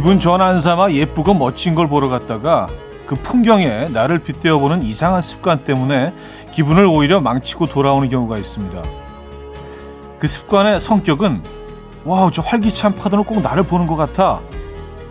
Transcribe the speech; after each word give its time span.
기분 0.00 0.18
전환 0.18 0.62
삼아 0.62 0.92
예쁘고 0.92 1.34
멋진 1.34 1.74
걸 1.74 1.86
보러 1.86 2.08
갔다가 2.08 2.68
그 3.04 3.16
풍경에 3.16 3.84
나를 3.90 4.18
빗대어 4.20 4.58
보는 4.58 4.82
이상한 4.82 5.20
습관 5.20 5.62
때문에 5.62 6.14
기분을 6.52 6.86
오히려 6.86 7.20
망치고 7.20 7.66
돌아오는 7.66 8.08
경우가 8.08 8.38
있습니다. 8.38 8.82
그 10.18 10.26
습관의 10.26 10.80
성격은 10.80 11.42
wow 12.06 12.32
저 12.32 12.40
활기찬 12.40 12.96
파도는 12.96 13.24
꼭 13.24 13.42
나를 13.42 13.62
보는 13.64 13.86
것 13.86 13.96
같아 13.96 14.40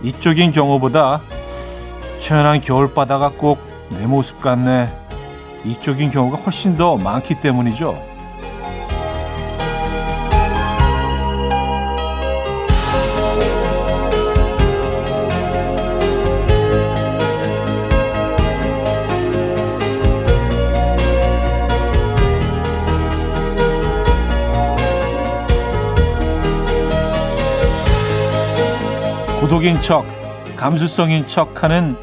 이쪽인 0.02 0.50
경우보다 0.50 1.22
처연한 2.18 2.60
겨울바다가 2.60 3.34
꼭 3.38 3.60
내 3.90 4.08
모습 4.08 4.42
같네 4.42 4.92
이쪽인 5.66 6.10
경우가 6.10 6.38
훨씬 6.38 6.78
더 6.78 6.98
많기 6.98 7.40
때문이죠. 7.40 7.96
고독인 29.50 29.82
척, 29.82 30.06
감수성인 30.58 31.26
척 31.26 31.64
하는 31.64 31.96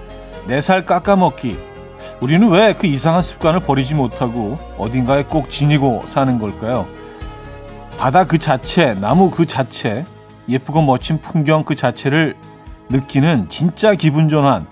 내살 0.48 0.84
깎아먹기. 0.84 1.57
우리는 2.21 2.48
왜 2.48 2.73
그 2.73 2.89
이상한 2.89 3.23
습관을 3.23 3.61
버리지 3.61 3.95
못하고 3.95 4.59
어딘가에 4.79 5.23
꼭 5.23 5.48
지니고 5.48 6.03
사는 6.09 6.41
걸까요? 6.41 6.89
바다 7.98 8.25
그 8.25 8.39
자체, 8.39 8.95
나무 8.95 9.31
그 9.31 9.47
자체, 9.47 10.05
예쁘고 10.48 10.83
멋진 10.83 11.21
풍경 11.21 11.62
그 11.62 11.77
자체를 11.77 12.34
느끼는 12.89 13.49
진짜 13.49 13.95
기분 13.95 14.28
전환. 14.28 14.67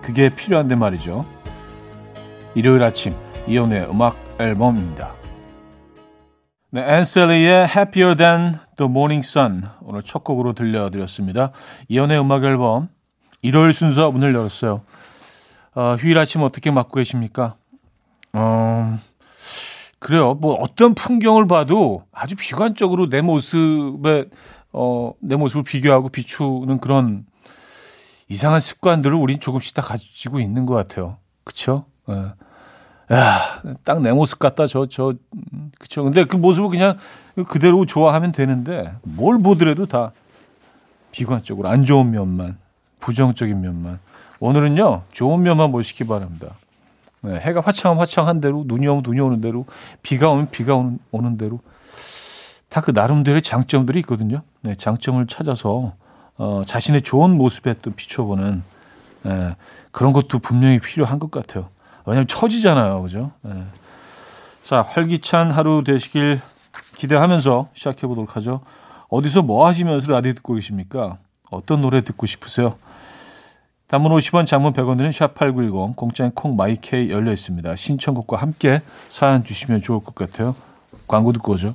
그게 0.00 0.28
필요한데 0.28 0.76
말이죠. 0.76 1.26
일요일 2.54 2.84
아침, 2.84 3.16
이연우의 3.48 3.88
음악 3.90 4.16
앨범입니다. 4.38 5.10
네, 6.70 6.98
앤셀리의 6.98 7.66
Happier 7.76 8.14
Than 8.14 8.58
Morning 8.86 9.26
Sun 9.26 9.64
오늘 9.82 10.02
첫 10.02 10.24
곡으로 10.24 10.52
들려드렸습니다. 10.52 11.50
이연의 11.88 12.20
음악 12.20 12.44
앨범 12.44 12.88
일요일 13.42 13.72
순서 13.72 14.10
문을 14.10 14.34
열었어요. 14.34 14.82
어, 15.74 15.96
휴일 15.98 16.18
아침 16.18 16.42
어떻게 16.42 16.70
맞고 16.70 16.92
계십니까? 16.92 17.56
어, 18.32 18.98
그래요. 19.98 20.34
뭐 20.34 20.54
어떤 20.54 20.94
풍경을 20.94 21.46
봐도 21.46 22.04
아주 22.12 22.34
비관적으로 22.36 23.08
내 23.08 23.20
모습에 23.20 24.26
어, 24.72 25.12
내 25.20 25.36
모습을 25.36 25.62
비교하고 25.64 26.08
비추는 26.08 26.78
그런 26.80 27.24
이상한 28.28 28.60
습관들을 28.60 29.14
우린 29.16 29.40
조금씩 29.40 29.74
다 29.74 29.82
가지고 29.82 30.40
있는 30.40 30.66
것 30.66 30.74
같아요. 30.74 31.18
그쵸? 31.44 31.84
예. 32.08 32.32
야, 33.14 33.62
딱 33.84 34.00
내 34.00 34.12
모습 34.12 34.38
같다. 34.38 34.66
저, 34.66 34.86
저, 34.86 35.12
그쵸. 35.78 36.02
근데 36.04 36.24
그 36.24 36.36
모습을 36.36 36.70
그냥 36.70 36.96
그대로 37.48 37.86
좋아하면 37.86 38.32
되는데 38.32 38.94
뭘 39.02 39.42
보더라도 39.42 39.86
다 39.86 40.12
비관적으로 41.12 41.68
안 41.68 41.84
좋은 41.84 42.10
면만, 42.10 42.58
부정적인 43.00 43.60
면만. 43.60 43.98
오늘은요, 44.40 45.02
좋은 45.12 45.42
면만 45.42 45.72
보시기 45.72 46.04
바랍니다. 46.04 46.48
네, 47.20 47.38
해가 47.38 47.60
화창하면 47.60 48.00
화창한 48.00 48.40
대로, 48.40 48.64
눈이 48.66 48.86
오면 48.88 49.02
눈이 49.04 49.20
오는 49.20 49.40
대로, 49.40 49.66
비가 50.02 50.30
오면 50.30 50.50
비가 50.50 50.74
오는, 50.74 50.98
오는 51.10 51.36
대로 51.36 51.60
다 52.72 52.80
그 52.80 52.90
나름대로의 52.90 53.42
장점들이 53.42 54.00
있거든요. 54.00 54.40
네, 54.62 54.74
장점을 54.74 55.24
찾아서 55.26 55.92
어, 56.38 56.62
자신의 56.64 57.02
좋은 57.02 57.36
모습에 57.36 57.74
또 57.82 57.90
비춰보는 57.90 58.62
네, 59.24 59.56
그런 59.90 60.14
것도 60.14 60.38
분명히 60.38 60.78
필요한 60.78 61.18
것 61.18 61.30
같아요. 61.30 61.68
왜냐하면 62.06 62.26
처지잖아요. 62.26 63.02
그죠? 63.02 63.30
네. 63.42 63.62
자, 64.64 64.80
활기찬 64.80 65.50
하루 65.50 65.84
되시길 65.84 66.40
기대하면서 66.96 67.68
시작해 67.72 68.06
보도록 68.06 68.36
하죠. 68.36 68.60
어디서 69.08 69.42
뭐 69.42 69.66
하시면서 69.66 70.12
라디오 70.12 70.32
듣고 70.32 70.54
계십니까? 70.54 71.18
어떤 71.50 71.82
노래 71.82 72.02
듣고 72.02 72.26
싶으세요? 72.26 72.76
단문 73.88 74.10
50원, 74.12 74.46
장문 74.46 74.72
100원 74.72 74.96
드는 74.96 75.10
샵8910, 75.10 75.96
공짜인 75.96 76.30
콩 76.30 76.56
마이케이 76.56 77.10
열려 77.10 77.30
있습니다. 77.30 77.76
신청곡과 77.76 78.38
함께 78.38 78.80
사연 79.10 79.44
주시면 79.44 79.82
좋을 79.82 80.00
것 80.00 80.14
같아요. 80.14 80.54
광고 81.06 81.32
듣고 81.32 81.52
오죠. 81.52 81.74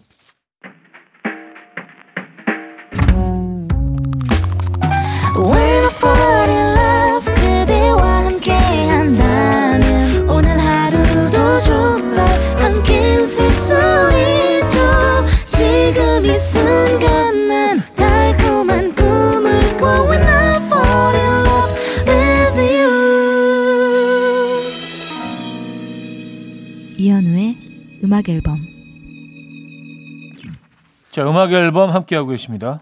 음악 28.03 28.27
앨범 28.27 28.57
자, 31.11 31.29
음악 31.29 31.51
앨범 31.51 31.91
함께하고 31.91 32.29
계십니다. 32.29 32.81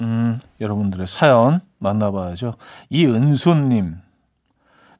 음, 0.00 0.40
여러분들의 0.60 1.06
사연 1.06 1.60
만나봐야죠. 1.78 2.54
이은손님. 2.90 3.96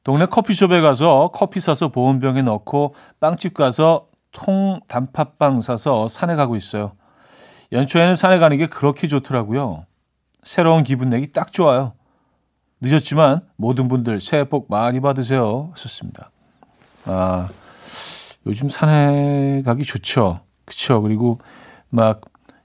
동네 0.03 0.25
커피숍에 0.25 0.81
가서 0.81 1.31
커피 1.33 1.59
사서 1.59 1.89
보온병에 1.89 2.41
넣고 2.41 2.95
빵집 3.19 3.53
가서 3.53 4.07
통 4.31 4.79
단팥빵 4.87 5.61
사서 5.61 6.07
산에 6.07 6.35
가고 6.35 6.55
있어요. 6.55 6.93
연초에는 7.71 8.15
산에 8.15 8.39
가는 8.39 8.57
게 8.57 8.67
그렇게 8.67 9.07
좋더라고요. 9.07 9.85
새로운 10.43 10.83
기분 10.83 11.09
내기 11.09 11.31
딱 11.31 11.51
좋아요. 11.51 11.93
늦었지만 12.81 13.41
모든 13.57 13.87
분들 13.87 14.21
새해 14.21 14.45
복 14.45 14.67
많이 14.69 14.99
받으세요. 15.01 15.71
하셨습니다. 15.73 16.31
아, 17.05 17.49
요즘 18.45 18.69
산에 18.69 19.61
가기 19.63 19.83
좋죠. 19.83 20.39
그쵸. 20.65 21.01
그리고 21.01 21.39
막 21.89 22.21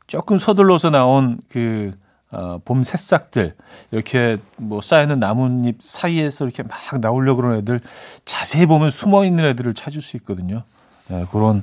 조금 0.06 0.38
서둘러서 0.38 0.90
나온 0.90 1.40
그, 1.48 1.92
어, 2.30 2.58
봄 2.64 2.84
새싹들, 2.84 3.54
이렇게 3.90 4.36
뭐 4.56 4.80
쌓이는 4.80 5.18
나뭇잎 5.18 5.80
사이에서 5.80 6.44
이렇게 6.44 6.62
막 6.62 6.78
나오려고 7.00 7.42
그러는 7.42 7.58
애들, 7.58 7.80
자세히 8.24 8.66
보면 8.66 8.90
숨어 8.90 9.24
있는 9.24 9.44
애들을 9.46 9.74
찾을 9.74 10.02
수 10.02 10.16
있거든요. 10.18 10.64
네, 11.08 11.24
그런, 11.30 11.62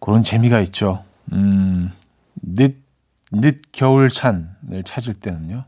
그런 0.00 0.22
재미가 0.22 0.60
있죠. 0.60 1.04
음, 1.32 1.92
늦, 2.42 2.76
늦 3.32 3.62
겨울찬을 3.72 4.84
찾을 4.84 5.14
때는요. 5.14 5.64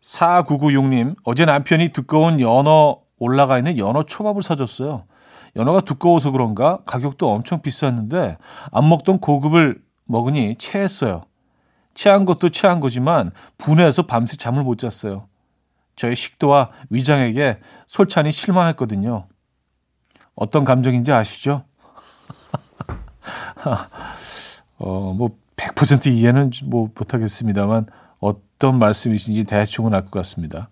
4996님, 0.00 1.16
어제 1.24 1.44
남편이 1.44 1.92
두꺼운 1.92 2.40
연어 2.40 3.00
올라가 3.18 3.58
있는 3.58 3.78
연어 3.78 4.04
초밥을 4.04 4.42
사줬어요. 4.42 5.04
연어가 5.56 5.80
두꺼워서 5.80 6.30
그런가 6.30 6.80
가격도 6.84 7.30
엄청 7.30 7.62
비쌌는데 7.62 8.36
안 8.72 8.88
먹던 8.88 9.20
고급을 9.20 9.82
먹으니 10.04 10.56
체했어요. 10.56 11.24
체한 11.94 12.26
것도 12.26 12.50
체한 12.50 12.80
거지만 12.80 13.30
분해해서 13.56 14.02
밤새 14.02 14.36
잠을 14.36 14.62
못 14.62 14.78
잤어요. 14.78 15.28
저의 15.96 16.14
식도와 16.14 16.70
위장에게 16.90 17.58
솔찬히 17.86 18.32
실망했거든요. 18.32 19.26
어떤 20.34 20.64
감정인지 20.64 21.10
아시죠? 21.12 21.64
어, 24.78 25.14
뭐, 25.16 25.30
100% 25.56 26.06
이해는 26.06 26.50
뭐 26.66 26.90
못하겠습니다만 26.94 27.86
어떤 28.20 28.78
말씀이신지 28.78 29.44
대충은 29.44 29.94
알 29.94 30.02
것 30.04 30.10
같습니다. 30.10 30.68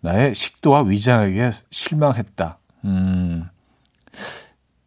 나의 0.00 0.34
식도와 0.34 0.82
위장에게 0.82 1.50
실망했다. 1.70 2.58
음, 2.84 3.48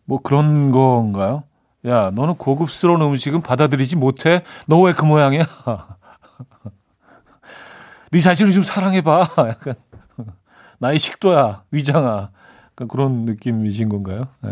뭐 0.06 0.22
그런 0.22 0.72
건가요? 0.72 1.44
야, 1.86 2.12
너는 2.12 2.36
고급스러운 2.36 3.02
음식은 3.02 3.42
받아들이지 3.42 3.96
못해? 3.98 4.44
너 4.68 4.82
왜 4.86 4.94
그 4.94 5.04
모양이야? 5.06 5.46
네 8.12 8.20
자신을 8.20 8.52
좀 8.52 8.64
사랑해봐. 8.64 9.30
약간, 9.50 9.76
나의 10.80 11.00
식도야, 11.00 11.64
위장아. 11.72 12.30
약간 12.72 12.88
그런 12.88 13.26
느낌이신 13.26 13.90
건가요? 13.90 14.28
네. 14.42 14.50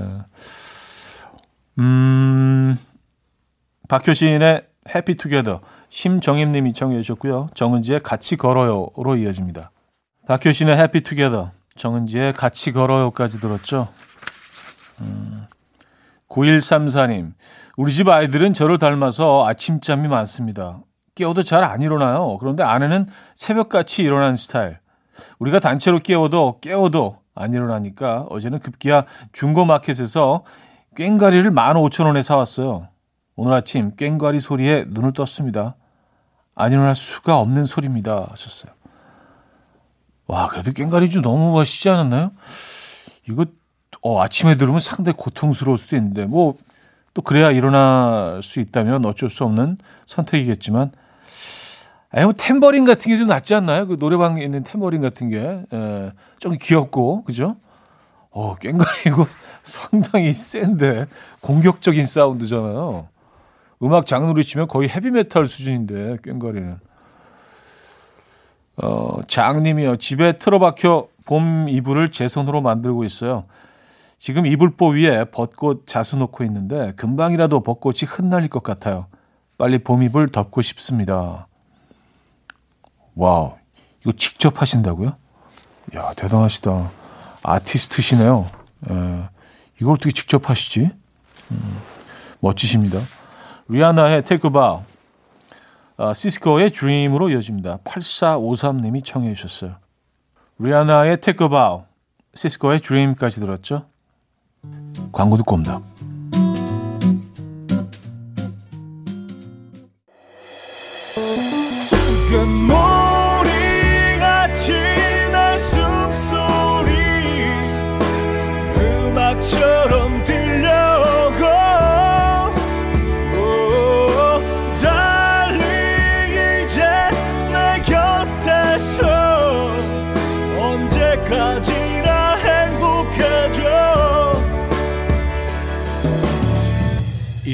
음, 1.80 2.78
박효신의 3.88 4.68
해피투게더, 4.94 5.62
심정임님이 5.90 6.74
청해 6.74 6.98
주셨고요. 7.02 7.50
정은지의 7.54 8.02
같이 8.04 8.36
걸어요로 8.38 9.16
이어집니다. 9.18 9.72
박효신의 10.30 10.78
해피 10.78 11.02
투게더, 11.02 11.50
정은지의 11.76 12.34
같이 12.34 12.72
걸어요까지 12.72 13.40
들었죠. 13.40 13.88
음, 15.02 15.48
9134님, 16.28 17.34
우리 17.78 17.92
집 17.92 18.08
아이들은 18.08 18.54
저를 18.54 18.78
닮아서 18.78 19.48
아침잠이 19.48 20.08
많습니다. 20.08 20.82
깨워도 21.16 21.42
잘 21.42 21.64
안 21.64 21.82
일어나요. 21.82 22.38
그런데 22.40 22.62
아내는 22.62 23.08
새벽같이 23.34 24.04
일어나는 24.04 24.36
스타일. 24.36 24.78
우리가 25.40 25.60
단체로 25.60 25.98
깨워도 25.98 26.60
깨워도 26.62 27.18
안 27.34 27.56
일어나니까 27.56 28.28
어제는 28.30 28.60
급기야 28.60 29.06
중고마켓에서 29.32 30.44
꽹과리를 30.96 31.50
15,000원에 31.50 32.22
사왔어요. 32.22 32.88
오늘 33.36 33.54
아침 33.54 33.96
꽹과리 33.96 34.42
소리에 34.42 34.86
눈을 34.90 35.14
떴습니다. 35.14 35.76
안 36.54 36.72
일어날 36.72 36.94
수가 36.94 37.40
없는 37.40 37.66
소리입니다. 37.66 38.28
하셨어요. 38.30 38.79
와, 40.30 40.48
그래도 40.48 40.72
꽹과리 40.72 41.10
좀 41.10 41.22
너무 41.22 41.54
맛있지 41.56 41.90
않았나요? 41.90 42.32
이거 43.28 43.46
어, 44.02 44.22
아침에 44.22 44.56
들으면 44.56 44.80
상당히 44.80 45.18
고통스러울 45.18 45.78
수도 45.78 45.96
있는데 45.98 46.26
뭐 46.26 46.56
또 47.14 47.22
그래야 47.22 47.52
일어날 47.52 48.42
수 48.44 48.60
있다면 48.60 49.06
어쩔 49.06 49.30
수 49.30 49.44
없는 49.44 49.78
선택이겠지만 50.06 50.92
아니 52.12 52.24
뭐 52.24 52.34
탬버린 52.34 52.86
같은 52.86 53.12
게 53.12 53.18
좀 53.18 53.28
낫지 53.28 53.54
않나요? 53.56 53.88
그 53.88 53.98
노래방에 54.00 54.44
있는 54.44 54.64
탬버린 54.64 55.02
같은 55.02 55.30
게 55.30 55.66
예, 55.74 56.12
좀 56.40 56.56
귀엽고 56.60 57.24
그죠? 57.24 57.58
어, 58.32 58.56
이거 59.06 59.26
상당히 59.64 60.34
센데 60.34 61.08
공격적인 61.42 62.06
사운드잖아요. 62.06 63.08
음악 63.84 64.06
장르로 64.06 64.42
치면 64.44 64.68
거의 64.68 64.88
헤비메탈 64.90 65.48
수준인데 65.48 66.18
꽹과리는. 66.24 66.78
어, 68.82 69.22
장님이요. 69.28 69.98
집에 69.98 70.38
틀어박혀 70.38 71.08
봄 71.26 71.68
이불을 71.70 72.12
제 72.12 72.28
손으로 72.28 72.62
만들고 72.62 73.04
있어요. 73.04 73.46
지금 74.18 74.46
이불보 74.46 74.90
위에 74.90 75.26
벚꽃 75.32 75.88
자수 75.88 76.18
놓고 76.18 76.44
있는데 76.46 76.94
금방이라도 76.96 77.62
벚꽃이 77.62 78.00
흩날릴 78.08 78.50
것 78.50 78.64
같아요. 78.64 79.08
빨리 79.58 79.80
봄 79.80 80.04
이불 80.04 80.32
덮고 80.32 80.62
싶습니다. 80.62 81.48
wow, 83.16 83.54
이거 84.02 84.12
직접 84.14 84.62
하신다고요? 84.62 85.16
야, 85.96 86.14
대단하시다. 86.16 86.92
아티스트시네요. 87.44 88.50
에, 88.90 89.24
이걸 89.82 89.94
어떻게 89.94 90.12
직접 90.12 90.50
하시지? 90.50 90.92
음, 91.52 91.78
멋지십니다. 92.40 93.00
리아나의 93.68 94.24
Bow, 94.24 94.84
아, 96.02 96.14
시스코의 96.14 96.72
Dream으로 96.72 97.30
이어집니다. 97.30 97.80
8453님이 97.84 99.04
청해 99.04 99.34
주셨어요. 99.34 99.76
리아나의 100.58 101.20
Take 101.20 101.46
a 101.46 101.50
Bow, 101.50 101.84
시스코의 102.34 102.80
Dream까지 102.80 103.42
들었죠? 103.42 103.86
광고 105.12 105.36
듣고 105.36 105.56
옵니다. 105.56 105.82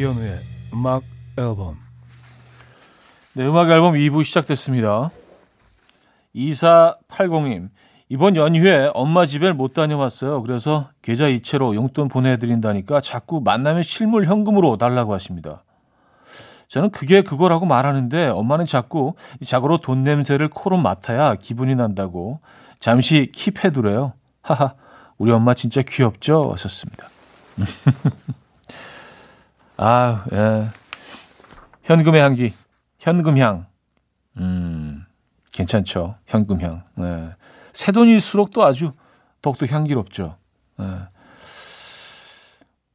이현우의 0.06 0.40
음악 0.74 1.04
앨범 1.36 1.78
네, 3.34 3.48
음악 3.48 3.72
앨범 3.72 3.96
2부 3.96 4.24
시작됐습니다. 4.24 5.10
2480님 6.36 7.70
이번 8.10 8.36
연휴에 8.36 8.92
엄마 8.94 9.26
집에 9.26 9.52
못 9.52 9.74
다녀왔어요. 9.74 10.44
그래서 10.44 10.90
계좌 11.02 11.28
이체로 11.28 11.74
용돈 11.74 12.08
보내드린다니까 12.08 13.02
자꾸 13.02 13.42
만나면 13.44 13.82
실물 13.82 14.26
현금으로 14.26 14.78
달라고 14.78 15.12
하십니다. 15.16 15.64
저는 16.68 16.92
그게 16.92 17.24
그거라고 17.24 17.66
말하는데 17.66 18.28
엄마는 18.28 18.68
자꾸 18.68 19.16
자고로 19.44 19.80
돈 19.80 20.04
냄새를 20.04 20.50
코로 20.50 20.78
맡아야 20.78 21.34
기분이 21.34 21.74
난다고 21.74 22.42
잠시 22.80 23.32
킵해두래요. 23.34 24.14
하하, 24.44 24.76
우리 25.18 25.32
엄마 25.32 25.56
진짜 25.56 25.82
귀엽죠? 25.82 26.52
하셨습니다. 26.52 27.10
아, 29.78 30.26
예. 30.32 30.70
현금의 31.84 32.22
향기, 32.22 32.54
현금향. 33.00 33.66
음, 34.38 35.06
괜찮죠. 35.52 36.16
현금향. 36.26 36.84
네. 36.96 37.30
새 37.74 37.92
돈일수록 37.92 38.52
또 38.52 38.64
아주 38.64 38.94
더욱더 39.42 39.66
향기롭죠. 39.66 40.38
네. 40.78 40.86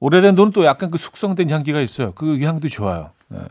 오래된 0.00 0.34
돈은 0.34 0.52
또 0.52 0.64
약간 0.64 0.90
그 0.90 0.98
숙성된 0.98 1.50
향기가 1.50 1.80
있어요. 1.80 2.12
그 2.12 2.40
향도 2.40 2.68
좋아요. 2.68 3.10
네. 3.28 3.38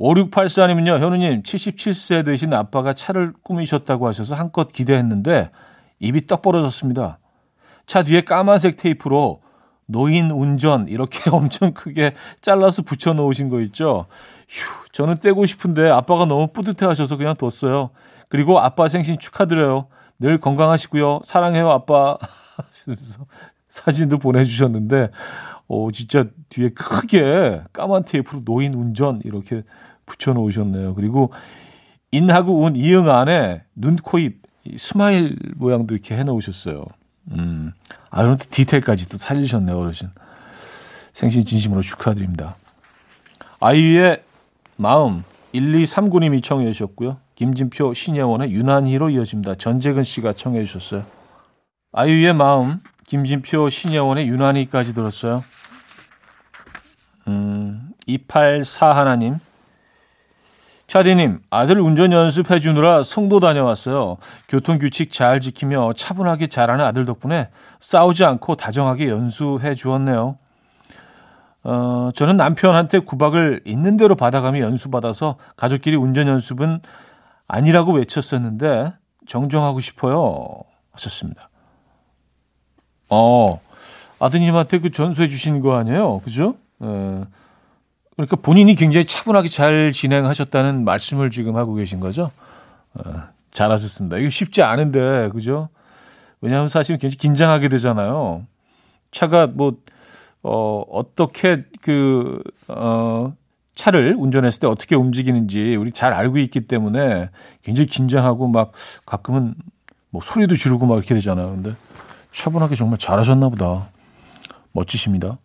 5684님은요, 0.00 0.98
현우님, 0.98 1.42
77세 1.42 2.24
되신 2.24 2.52
아빠가 2.52 2.92
차를 2.92 3.32
꾸미셨다고 3.42 4.06
하셔서 4.06 4.34
한껏 4.34 4.70
기대했는데, 4.70 5.50
입이 6.00 6.26
떡 6.26 6.42
벌어졌습니다. 6.42 7.18
차 7.86 8.02
뒤에 8.02 8.22
까만색 8.22 8.76
테이프로 8.76 9.40
노인 9.86 10.30
운전 10.30 10.88
이렇게 10.88 11.30
엄청 11.30 11.72
크게 11.72 12.14
잘라서 12.40 12.82
붙여 12.82 13.12
놓으신 13.12 13.48
거 13.48 13.60
있죠. 13.62 14.06
휴, 14.48 14.88
저는 14.92 15.18
떼고 15.18 15.46
싶은데 15.46 15.88
아빠가 15.88 16.26
너무 16.26 16.48
뿌듯해 16.48 16.86
하셔서 16.88 17.16
그냥 17.16 17.34
뒀어요. 17.36 17.90
그리고 18.28 18.60
아빠 18.60 18.88
생신 18.88 19.18
축하드려요. 19.18 19.88
늘 20.18 20.38
건강하시고요. 20.38 21.20
사랑해요, 21.24 21.70
아빠. 21.70 22.18
하시면서 22.56 23.26
사진도 23.68 24.18
보내주셨는데, 24.18 25.10
오, 25.68 25.92
진짜 25.92 26.24
뒤에 26.48 26.70
크게 26.70 27.62
까만 27.72 28.04
테이프로 28.04 28.42
노인 28.44 28.74
운전 28.74 29.20
이렇게 29.24 29.62
붙여 30.06 30.32
놓으셨네요. 30.32 30.94
그리고 30.94 31.32
인하고 32.12 32.62
운 32.62 32.76
이응 32.76 33.10
안에 33.10 33.64
눈, 33.74 33.96
코, 33.96 34.18
입, 34.18 34.42
smile 34.76 35.36
모양도 35.56 35.94
이렇게 35.94 36.16
해 36.16 36.24
놓으셨어요. 36.24 36.84
음. 37.32 37.72
아, 38.16 38.22
그런 38.22 38.38
디테일까지 38.38 39.10
또 39.10 39.18
살리셨네요, 39.18 39.78
어르신. 39.78 40.08
생신 41.12 41.44
진심으로 41.44 41.82
축하드립니다. 41.82 42.56
아이유의 43.60 44.22
마음 44.76 45.22
1239님이 45.54 46.42
청해 46.42 46.72
주셨고요. 46.72 47.18
김진표, 47.34 47.92
신예원의 47.92 48.52
유난히로 48.52 49.10
이어집니다. 49.10 49.56
전재근 49.56 50.02
씨가 50.02 50.32
청해 50.32 50.64
주셨어요. 50.64 51.04
아이유의 51.92 52.32
마음, 52.32 52.80
김진표, 53.06 53.68
신예원의 53.68 54.28
유난히까지 54.28 54.94
들었어요. 54.94 55.44
음, 57.28 57.90
284 58.06 58.96
하나님. 58.96 59.40
차디님, 60.86 61.40
아들 61.50 61.80
운전 61.80 62.12
연습해 62.12 62.60
주느라 62.60 63.02
성도 63.02 63.40
다녀왔어요. 63.40 64.18
교통규칙 64.48 65.10
잘 65.10 65.40
지키며 65.40 65.94
차분하게 65.94 66.46
잘하는 66.46 66.84
아들 66.84 67.04
덕분에 67.04 67.50
싸우지 67.80 68.24
않고 68.24 68.54
다정하게 68.54 69.08
연수해 69.08 69.74
주었네요. 69.74 70.38
어, 71.64 72.10
저는 72.14 72.36
남편한테 72.36 73.00
구박을 73.00 73.62
있는 73.64 73.96
대로 73.96 74.14
받아가며 74.14 74.60
연수받아서 74.60 75.36
가족끼리 75.56 75.96
운전 75.96 76.28
연습은 76.28 76.80
아니라고 77.48 77.92
외쳤었는데 77.94 78.92
정정하고 79.26 79.80
싶어요. 79.80 80.60
하셨습니다. 80.92 81.50
어, 83.08 83.60
아드님한테 84.20 84.78
그 84.78 84.90
전수해 84.90 85.28
주신 85.28 85.60
거 85.60 85.74
아니에요? 85.74 86.20
그죠? 86.20 86.54
에, 86.82 87.24
그러니까 88.16 88.36
본인이 88.36 88.74
굉장히 88.74 89.04
차분하게 89.06 89.48
잘 89.48 89.92
진행하셨다는 89.92 90.84
말씀을 90.84 91.30
지금 91.30 91.56
하고 91.56 91.74
계신 91.74 92.00
거죠. 92.00 92.30
어, 92.94 93.22
잘하셨습니다. 93.50 94.18
이거 94.18 94.30
쉽지 94.30 94.62
않은데, 94.62 95.28
그죠? 95.30 95.68
왜냐하면 96.40 96.68
사실 96.68 96.96
굉장히 96.96 97.16
긴장하게 97.16 97.68
되잖아요. 97.68 98.46
차가 99.10 99.46
뭐, 99.46 99.76
어, 100.42 100.82
어떻게 100.88 101.64
그, 101.82 102.42
어, 102.68 103.34
차를 103.74 104.16
운전했을 104.18 104.60
때 104.60 104.66
어떻게 104.66 104.94
움직이는지 104.94 105.76
우리 105.76 105.92
잘 105.92 106.14
알고 106.14 106.38
있기 106.38 106.62
때문에 106.62 107.28
굉장히 107.62 107.86
긴장하고 107.86 108.48
막 108.48 108.72
가끔은 109.04 109.54
뭐 110.08 110.22
소리도 110.24 110.56
지르고 110.56 110.86
막 110.86 110.96
이렇게 110.96 111.14
되잖아요. 111.14 111.50
근데 111.50 111.74
차분하게 112.32 112.74
정말 112.74 112.98
잘하셨나 112.98 113.50
보다. 113.50 113.88
멋지십니다. 114.72 115.38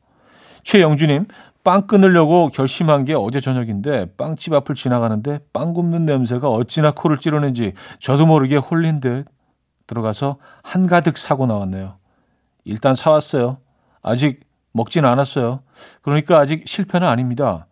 최영주님, 0.64 1.26
빵 1.64 1.86
끊으려고 1.86 2.50
결심한 2.50 3.06
게 3.06 3.14
어제 3.14 3.40
저녁인데 3.40 4.16
빵집 4.16 4.54
앞을 4.54 4.76
지나가는데 4.76 5.40
빵 5.54 5.74
굽는 5.74 6.06
냄새가 6.06 6.50
어찌나 6.50 6.92
코를 6.92 7.18
찌르는지 7.18 7.74
저도 8.00 8.26
모르게 8.26 8.58
홀린 8.58 9.00
듯 9.00 9.26
들어가서 9.88 10.38
한가득 10.64 11.18
사고 11.18 11.46
나왔네요. 11.46 11.98
일단 12.64 12.94
사왔어요. 12.94 13.58
아직 14.02 14.40
먹진 14.72 15.06
않았어요. 15.06 15.62
그러니까 16.02 16.40
아직 16.40 16.68
실패는 16.68 17.08
아닙니다. 17.08 17.68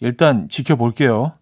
일단 0.00 0.48
지켜볼게요. 0.48 1.32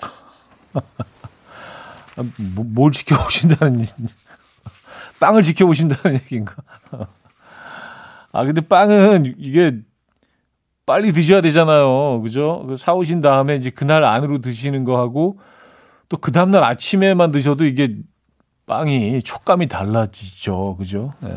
아, 0.74 2.22
뭐, 2.54 2.64
뭘 2.64 2.92
지켜보신다는 2.92 3.84
빵을 5.20 5.42
지켜보신다는 5.42 6.18
얘기인가? 6.20 6.54
아 8.32 8.44
근데 8.44 8.60
빵은 8.60 9.34
이게 9.38 9.80
빨리 10.88 11.12
드셔야 11.12 11.42
되잖아요. 11.42 12.22
그죠? 12.22 12.64
그 12.66 12.76
사오신 12.76 13.20
다음에 13.20 13.56
이제 13.56 13.68
그날 13.68 14.04
안으로 14.06 14.40
드시는 14.40 14.84
거 14.84 14.96
하고 14.98 15.38
또 16.08 16.16
그 16.16 16.32
다음날 16.32 16.64
아침에만 16.64 17.30
드셔도 17.30 17.66
이게 17.66 17.94
빵이 18.64 19.20
촉감이 19.22 19.66
달라지죠. 19.66 20.76
그죠? 20.78 21.12
네. 21.20 21.36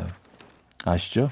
아시죠? 0.85 1.29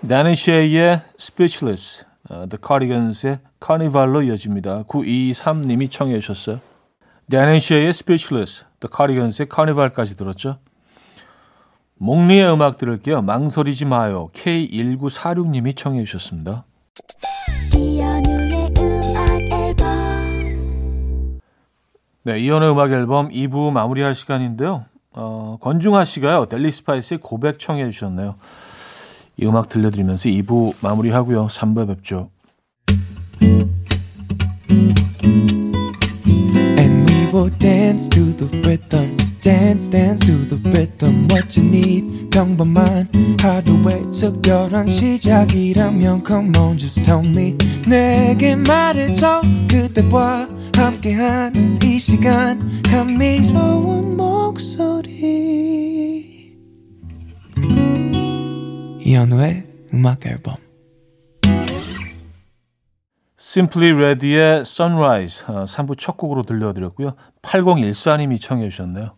나는 0.00 0.34
쉐이의 0.34 1.02
Speechless, 1.20 2.06
uh, 2.30 2.48
The 2.48 2.58
Cardigans 2.66 3.38
카니발로 3.60 4.22
이어집니다. 4.22 4.84
923님이 4.84 5.90
청해 5.90 6.18
주셨어요. 6.20 6.60
댄 7.26 7.45
앤 7.45 7.60
쉐이의 7.60 7.90
Speechless, 7.90 8.64
The 8.80 8.88
Cardigans의 8.94 9.48
Carnival까지 9.50 10.16
들었죠. 10.16 10.56
몽니의 11.98 12.52
음악 12.52 12.78
들을게요. 12.78 13.22
망설이지 13.22 13.84
마요. 13.84 14.30
K1946님이 14.32 15.76
청해 15.76 16.04
주셨습니다. 16.04 16.64
네, 22.24 22.38
이현우의 22.40 22.70
음악 22.70 22.92
앨범 22.92 23.30
2부 23.30 23.72
마무리할 23.72 24.14
시간인데요. 24.14 24.84
어, 25.12 25.58
권중하 25.60 26.04
씨가요. 26.04 26.46
델리 26.46 26.70
스파이스의 26.70 27.18
고백 27.22 27.58
청해 27.58 27.90
주셨네요. 27.90 28.36
이 29.38 29.46
음악 29.46 29.68
들려드리면서 29.68 30.28
2부 30.28 30.74
마무리하고요. 30.80 31.46
3부에 31.46 31.86
뵙죠. 31.88 32.30
And 36.76 37.10
we 37.10 37.26
will 37.32 37.50
dance 37.58 38.08
to 38.10 38.36
the 38.36 38.60
rhythm. 38.60 39.27
Dance 39.40 39.88
dance 39.88 40.24
to 40.26 40.32
the 40.48 40.56
rhythm 40.70 41.28
what 41.30 41.58
you 41.58 41.66
need 41.66 42.30
평범한 42.30 43.08
하루의 43.40 44.10
특별한 44.10 44.88
시작이라면 44.88 46.24
come 46.26 46.56
on 46.58 46.78
just 46.78 47.02
tell 47.02 47.24
me 47.24 47.56
내게 47.86 48.56
말해줘 48.56 49.42
그대와 49.70 50.48
함께한 50.74 51.78
이 51.82 51.98
시간 51.98 52.82
감미로운 52.82 54.16
목소리 54.16 54.88
이현우의 59.00 59.64
음악 59.94 60.26
앨범 60.26 60.56
Simply 63.40 63.92
Red의 63.92 64.60
Sunrise 64.60 65.46
3부 65.46 65.96
첫 65.96 66.16
곡으로 66.18 66.42
들려드렸고요. 66.42 67.14
8014님이 67.40 68.40
청해 68.40 68.68
주셨네요. 68.68 69.17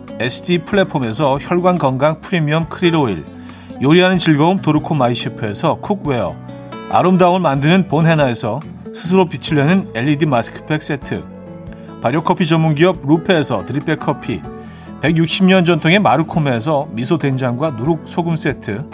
SD 0.21 0.59
플랫폼에서 0.59 1.39
혈관 1.41 1.79
건강 1.79 2.21
프리미엄 2.21 2.69
크릴 2.69 2.95
오일, 2.95 3.25
요리하는 3.81 4.19
즐거움 4.19 4.61
도르코 4.61 4.93
마이셰프에서 4.93 5.79
cookware, 5.81 6.35
아름다움을 6.91 7.39
만드는 7.39 7.87
본헤나에서 7.87 8.59
스스로 8.93 9.25
빛을 9.25 9.57
내는 9.57 9.87
LED 9.95 10.27
마스크팩 10.27 10.83
세트, 10.83 11.23
발효커피 12.03 12.45
전문기업 12.45 12.97
루페에서 13.03 13.65
drip 13.65 13.84
bag 13.84 13.99
커피, 13.99 14.43
160년 15.01 15.65
전통의 15.65 15.97
마르코메에서 15.97 16.89
미소 16.91 17.17
된장과 17.17 17.71
누룩 17.71 18.03
소금 18.05 18.35
세트, 18.35 18.85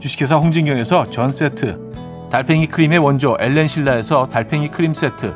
주식회사 0.00 0.36
홍진경에서 0.36 1.08
전 1.08 1.32
세트, 1.32 2.28
달팽이 2.30 2.66
크림의 2.66 2.98
원조 2.98 3.38
엘렌실라에서 3.40 4.28
달팽이 4.28 4.68
크림 4.68 4.92
세트, 4.92 5.34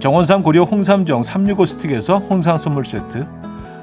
정원삼 0.00 0.42
고려 0.42 0.64
홍삼정 0.64 1.22
365 1.22 1.66
스틱에서 1.66 2.18
홍삼 2.18 2.56
선물 2.56 2.84
세트, 2.84 3.37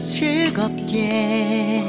요 0.00 0.02
즐겁게 0.02 1.82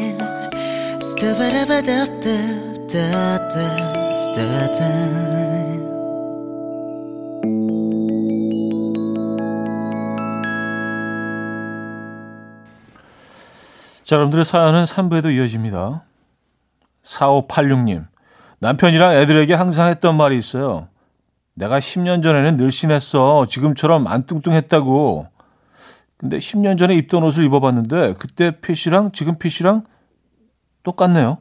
자, 14.03 14.15
여러분들의 14.17 14.43
사연은 14.43 14.83
3부에도 14.83 15.33
이어집니다. 15.33 16.03
4586님. 17.03 18.07
남편이랑 18.59 19.13
애들에게 19.13 19.53
항상 19.53 19.87
했던 19.87 20.17
말이 20.17 20.37
있어요. 20.37 20.89
내가 21.53 21.79
10년 21.79 22.21
전에는 22.21 22.57
늘씬했어. 22.57 23.45
지금처럼 23.47 24.07
안 24.07 24.25
뚱뚱했다고. 24.25 25.30
근데 26.21 26.37
10년 26.37 26.77
전에 26.77 26.93
입던 26.93 27.23
옷을 27.23 27.43
입어봤는데 27.45 28.13
그때 28.19 28.59
핏이랑 28.61 29.11
지금 29.11 29.39
핏이랑 29.39 29.85
똑같네요. 30.83 31.39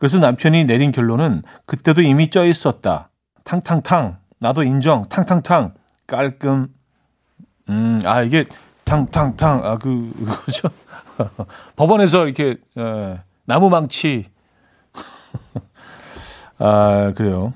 그래서 0.00 0.18
남편이 0.18 0.64
내린 0.64 0.90
결론은 0.90 1.42
그때도 1.64 2.02
이미 2.02 2.28
쪄 2.28 2.44
있었다. 2.44 3.10
탕탕탕. 3.44 4.18
나도 4.40 4.64
인정. 4.64 5.02
탕탕탕. 5.02 5.74
깔끔. 6.08 6.66
음, 7.68 8.00
아, 8.04 8.22
이게 8.22 8.46
탕탕탕. 8.84 9.64
아, 9.64 9.78
그, 9.78 10.12
그거죠. 10.18 10.70
법원에서 11.76 12.24
이렇게, 12.24 12.48
에, 12.48 12.56
예, 12.78 13.20
나무망치. 13.44 14.26
아, 16.58 17.12
그래요. 17.14 17.54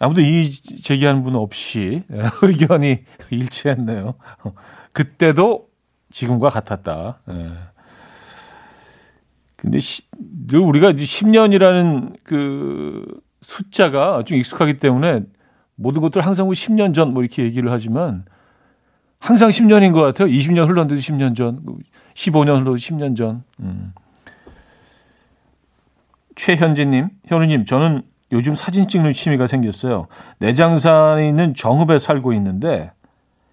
아무도 0.00 0.20
이 0.20 0.50
제기하는 0.82 1.22
분 1.22 1.36
없이 1.36 2.02
의견이 2.42 3.04
일치했네요. 3.30 4.14
그때도 4.92 5.65
지금과 6.16 6.48
같았다. 6.48 7.18
예. 7.28 7.50
근데 9.56 9.78
시, 9.80 10.02
우리가 10.50 10.88
이제 10.90 11.04
10년이라는 11.04 12.16
그 12.24 13.04
숫자가 13.42 14.22
좀 14.24 14.38
익숙하기 14.38 14.78
때문에 14.78 15.20
모든 15.74 16.00
것들 16.00 16.24
항상 16.24 16.48
10년 16.48 16.94
전 16.94 17.12
뭐 17.12 17.22
이렇게 17.22 17.42
얘기를 17.42 17.70
하지만 17.70 18.24
항상 19.18 19.50
10년인 19.50 19.92
것 19.92 20.00
같아요. 20.00 20.28
20년 20.28 20.66
흘렀는데도 20.66 20.98
10년 21.00 21.36
전, 21.36 21.62
15년 22.14 22.60
흘러도 22.60 22.76
10년 22.76 23.14
전. 23.14 23.44
음. 23.60 23.92
최현재님, 26.36 27.10
현우님, 27.26 27.66
저는 27.66 28.02
요즘 28.32 28.54
사진 28.54 28.88
찍는 28.88 29.12
취미가 29.12 29.46
생겼어요. 29.46 30.06
내장산에 30.38 31.28
있는 31.28 31.54
정읍에 31.54 31.98
살고 31.98 32.32
있는데 32.34 32.92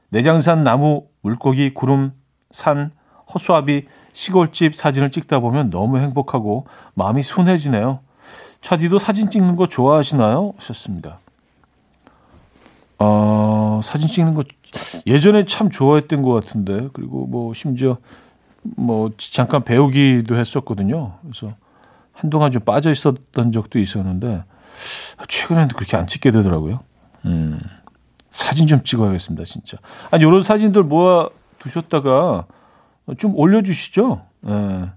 내장산 0.09 0.63
나무, 0.63 1.07
물고기, 1.21 1.73
구름, 1.73 2.13
산, 2.53 2.91
허수아비, 3.33 3.87
시골집 4.13 4.75
사진을 4.75 5.11
찍다 5.11 5.39
보면 5.39 5.71
너무 5.71 5.97
행복하고 5.97 6.65
마음이 6.93 7.23
순해지네요. 7.23 7.99
차디도 8.61 8.99
사진 8.99 9.29
찍는 9.29 9.57
거 9.57 9.67
좋아하시나요? 9.67 10.53
하셨습니다. 10.57 11.19
어, 12.99 13.81
사진 13.83 14.07
찍는 14.07 14.35
거 14.35 14.43
예전에 15.05 15.45
참 15.45 15.69
좋아했던 15.69 16.21
것 16.21 16.31
같은데 16.31 16.87
그리고 16.93 17.25
뭐 17.25 17.53
심지어 17.53 17.97
뭐 18.61 19.11
잠깐 19.17 19.63
배우기도 19.63 20.37
했었거든요. 20.37 21.17
그래서 21.21 21.53
한동안 22.13 22.51
좀 22.51 22.61
빠져 22.61 22.91
있었던 22.91 23.51
적도 23.51 23.79
있었는데 23.79 24.43
최근에는 25.27 25.69
그렇게 25.69 25.97
안 25.97 26.07
찍게 26.07 26.31
되더라고요. 26.31 26.79
음, 27.25 27.59
사진 28.29 28.67
좀 28.67 28.83
찍어야겠습니다, 28.83 29.43
진짜. 29.43 29.77
아니 30.11 30.23
이런 30.23 30.41
사진들 30.41 30.83
모아 30.83 31.29
두셨다가 31.63 32.45
좀 33.17 33.35
올려주시죠. 33.35 34.21
예. 34.47 34.91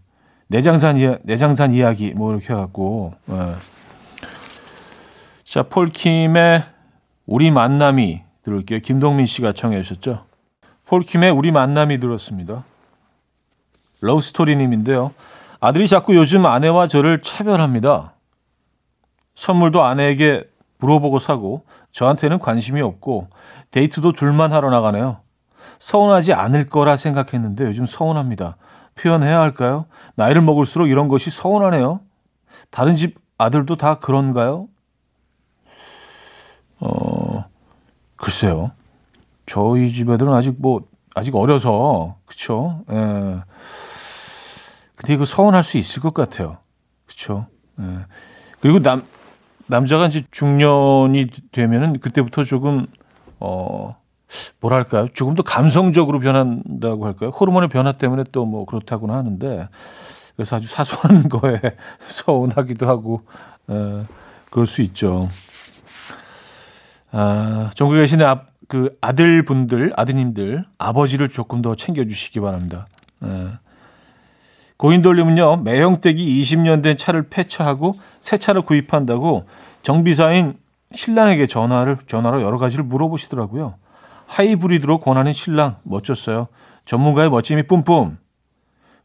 내장산 0.49 0.97
이야, 0.99 1.19
내장산 1.23 1.73
이야기 1.73 2.13
뭐 2.13 2.33
이렇게 2.33 2.53
해갖고. 2.53 3.15
예. 3.31 3.55
자, 5.45 5.63
폴킴의 5.63 6.65
우리 7.27 7.51
만남이 7.51 8.23
들을게요. 8.43 8.81
김동민 8.81 9.27
씨가 9.27 9.53
청해 9.53 9.81
주셨죠. 9.83 10.25
폴킴의 10.87 11.31
우리 11.31 11.53
만남이 11.53 11.99
들었습니다. 11.99 12.65
러브스토리님인데요. 14.01 15.13
아들이 15.61 15.89
자꾸 15.89 16.17
요즘 16.17 16.47
아내와 16.47 16.89
저를 16.89 17.23
차별합니다. 17.23 18.13
선물도 19.35 19.85
아내에게 19.85 20.45
물어보고 20.79 21.19
사고 21.19 21.65
저한테는 21.93 22.39
관심이 22.39 22.81
없고 22.83 23.29
데이트도 23.71 24.13
둘만 24.13 24.53
하러 24.53 24.71
나가네요. 24.71 25.21
서운하지 25.79 26.33
않을 26.33 26.67
거라 26.67 26.97
생각했는데 26.97 27.65
요즘 27.65 27.87
서운합니다. 27.87 28.57
표현해야 28.95 29.41
할까요? 29.41 29.87
나이를 30.15 30.43
먹을수록 30.43 30.89
이런 30.89 31.09
것이 31.09 31.31
서운하네요. 31.31 32.01
다른 32.71 32.97
집 32.97 33.19
아들도 33.39 33.77
다 33.77 33.99
그런가요? 33.99 34.69
어, 36.81 37.45
글쎄요. 38.17 38.73
저희 39.45 39.93
집 39.93 40.11
애들은 40.11 40.33
아직 40.33 40.57
뭐, 40.59 40.83
아직 41.15 41.35
어려서, 41.37 42.17
그쵸? 42.27 42.85
예. 42.91 43.43
근데 44.97 45.17
그 45.17 45.25
서운할 45.25 45.63
수 45.63 45.79
있을 45.79 46.03
것 46.03 46.15
같아요. 46.15 46.59
그쵸? 47.07 47.47
예. 47.81 47.85
그리고 48.61 48.81
남, 48.81 49.05
남자가 49.67 50.07
이제 50.07 50.25
중년이 50.31 51.29
되면은 51.53 52.01
그때부터 52.01 52.45
조금, 52.45 52.87
어, 53.39 53.97
뭐랄까요? 54.61 55.09
조금 55.15 55.35
더 55.35 55.43
감성적으로 55.43 56.21
변한다고 56.21 57.07
할까요? 57.07 57.31
호르몬의 57.31 57.69
변화 57.69 57.93
때문에 57.93 58.25
또 58.33 58.45
뭐 58.47 58.65
그렇다고는 58.65 59.15
하는데, 59.15 59.69
그래서 60.37 60.57
아주 60.57 60.69
사소한 60.69 61.29
거에 61.31 61.61
서운하기도 62.09 62.87
하고, 62.87 63.23
에, 63.71 64.05
그럴 64.51 64.67
수 64.67 64.83
있죠. 64.83 65.29
아, 67.13 67.71
전국에 67.75 68.01
계신 68.01 68.23
아, 68.23 68.43
그 68.69 68.89
아들분들, 69.01 69.93
아드님들, 69.97 70.65
아버지를 70.79 71.29
조금 71.29 71.63
더 71.63 71.75
챙겨주시기 71.75 72.41
바랍니다. 72.41 72.87
에. 73.25 73.29
고인돌림은요, 74.77 75.59
매형댁이 75.59 76.43
20년 76.43 76.83
된 76.83 76.97
차를 76.99 77.29
폐차하고 77.31 77.95
새 78.21 78.37
차를 78.37 78.61
구입한다고 78.63 79.47
정비사인 79.83 80.59
신랑에게 80.93 81.47
전화를, 81.47 81.97
전화로 82.07 82.43
여러 82.43 82.59
가지를 82.59 82.85
물어보시더라고요. 82.85 83.75
하이브리드로 84.27 85.01
권하는 85.01 85.33
신랑 85.33 85.77
멋졌어요. 85.83 86.49
전문가의 86.85 87.31
멋짐이 87.31 87.65
뿜뿜. 87.67 88.19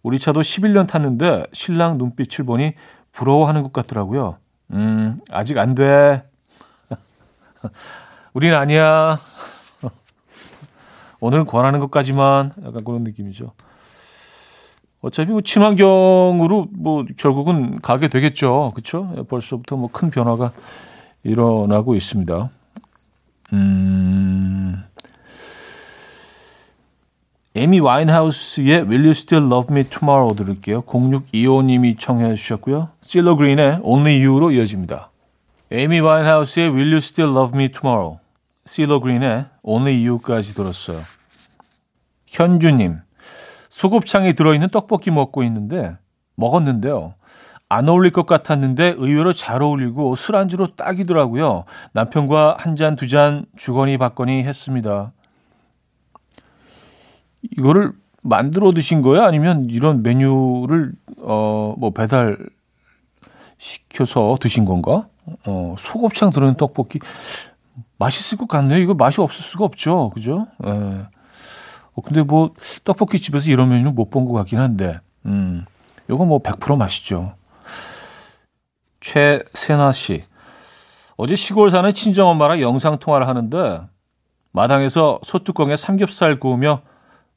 우리 0.04 0.20
차도 0.20 0.42
11년 0.42 0.88
탔는데 0.88 1.46
신랑 1.54 1.98
눈빛을 1.98 2.46
보니 2.46 2.74
부러워하는 3.12 3.64
것 3.64 3.72
같더라고요. 3.74 4.38
음, 4.72 5.20
아직 5.30 5.58
안 5.58 5.76
돼. 5.76 6.24
우린 8.34 8.54
아니야. 8.54 9.18
오늘은 11.20 11.46
권하는 11.46 11.80
것까지만 11.80 12.54
약간 12.66 12.84
그런 12.84 13.04
느낌이죠. 13.04 13.52
어차피 15.02 15.32
뭐 15.32 15.42
친환경으로 15.42 16.68
뭐 16.72 17.06
결국은 17.18 17.80
가게 17.82 18.08
되겠죠. 18.08 18.72
그렇죠? 18.76 19.26
벌써부터 19.30 19.76
뭐 19.76 19.90
큰 19.92 20.10
변화가 20.12 20.52
일어나고 21.24 21.96
있습니다. 21.96 22.50
음. 23.54 24.84
에미 27.54 27.82
와인하우스의 27.82 28.84
Will 28.84 29.02
You 29.02 29.10
Still 29.12 29.46
Love 29.52 29.76
Me 29.76 29.84
Tomorrow 29.84 30.36
들을게요. 30.36 30.84
0625님이 30.84 32.00
청해 32.00 32.36
주셨고요. 32.36 32.90
실러 33.02 33.36
그린의 33.36 33.80
Only 33.84 34.26
You로 34.26 34.52
이어집니다. 34.52 35.12
에미 35.70 36.00
와인하우스의 36.00 36.70
Will 36.70 36.88
You 36.88 36.98
Still 36.98 37.36
Love 37.36 37.58
Me 37.60 37.70
Tomorrow, 37.70 38.20
실러 38.66 39.00
그린의 39.00 39.46
Only 39.64 40.08
You까지 40.08 40.56
들었어요. 40.56 41.02
현주님, 42.28 43.00
소곱창이 43.68 44.34
들어있는 44.34 44.70
떡볶이 44.70 45.12
먹고 45.12 45.44
있는데 45.44 45.98
먹었는데요. 46.36 47.16
안 47.68 47.88
어울릴 47.90 48.12
것 48.12 48.26
같았는데 48.26 48.96
의외로 48.98 49.34
잘 49.34 49.62
어울리고 49.62 50.16
술안주로 50.16 50.76
딱이더라고요. 50.76 51.66
남편과 51.94 52.56
한 52.60 52.78
잔, 52.78 52.96
두 52.96 53.08
잔 53.08 53.46
주거니 53.58 53.98
받거니 53.98 54.44
했습니다. 54.44 55.12
이거를 57.58 57.94
만들어 58.22 58.72
드신 58.72 59.02
거예요? 59.02 59.24
아니면 59.24 59.68
이런 59.70 60.04
메뉴를 60.04 60.94
어 61.22 61.76
뭐 61.78 61.92
배달 61.92 62.38
시켜서 63.58 64.38
드신 64.40 64.66
건가? 64.66 65.08
어 65.46 65.76
소곱창 65.80 66.32
들어있는 66.32 66.58
떡볶이 66.58 67.00
맛있을 67.98 68.38
것 68.38 68.48
같네요. 68.48 68.80
이거 68.80 68.94
맛이 68.94 69.22
없을 69.22 69.42
수가 69.44 69.66
없죠, 69.66 70.10
그죠? 70.14 70.48
예. 70.66 70.70
어, 70.70 72.02
근데 72.04 72.24
뭐 72.24 72.52
떡볶이 72.84 73.20
집에서 73.20 73.52
이런 73.52 73.70
메뉴는 73.70 73.96
못 73.96 74.10
본 74.10 74.28
것 74.28 74.34
같긴 74.34 74.60
한데, 74.60 75.00
음, 75.26 75.66
이거 76.10 76.26
뭐 76.26 76.40
100% 76.42 76.76
맛있죠. 76.78 77.34
최세나 79.00 79.92
씨. 79.92 80.24
어제 81.18 81.36
시골 81.36 81.70
사는 81.70 81.92
친정 81.94 82.28
엄마랑 82.30 82.62
영상 82.62 82.98
통화를 82.98 83.28
하는데 83.28 83.82
마당에서 84.52 85.20
소뚜껑에 85.24 85.76
삼겹살 85.76 86.40
구우며 86.40 86.82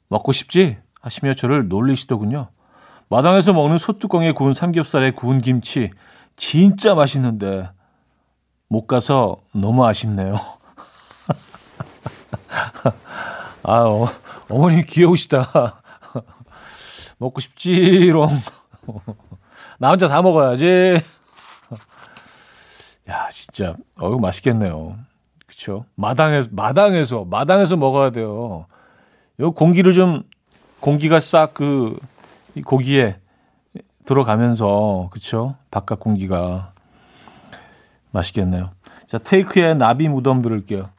먹고 0.09 0.33
싶지? 0.33 0.79
하시며 1.01 1.35
저를 1.35 1.69
놀리시더군요. 1.69 2.49
마당에서 3.09 3.53
먹는 3.53 3.79
소뚜껑에 3.79 4.33
구운 4.33 4.55
삼겹살에 4.55 5.13
구운 5.13 5.41
김치 5.41 5.91
진짜 6.37 6.95
맛있는데 6.95 7.71
못 8.69 8.87
가서 8.87 9.37
너무 9.53 9.87
아쉽네요. 9.87 10.35
아, 13.63 13.81
어, 13.83 14.07
어머니 14.49 14.85
귀여우시다. 14.85 15.83
먹고 17.19 17.41
싶지롱. 17.41 18.29
나 19.79 19.91
혼자 19.91 20.09
다 20.09 20.23
먹어야지. 20.23 21.01
야, 23.09 23.29
진짜 23.31 23.77
어 24.01 24.09
이거 24.09 24.19
맛있겠네요. 24.19 24.97
그렇죠? 25.47 25.85
마당에서 25.95 26.49
마당에서 26.53 27.25
마당에서 27.25 27.77
먹어야 27.77 28.11
돼요. 28.11 28.67
요 29.41 29.53
공기를 29.53 29.93
좀 29.93 30.23
공기가 30.81 31.21
싹 31.21 31.55
그 31.55 31.99
고기에 32.65 33.17
들어가면서 34.05 35.09
그쵸 35.13 35.57
바깥 35.71 35.99
공기가 35.99 36.73
맛있겠네요. 38.13 38.71
자 39.07 39.19
테이크의 39.19 39.77
나비 39.77 40.09
무덤 40.09 40.41
들을게요. 40.43 40.91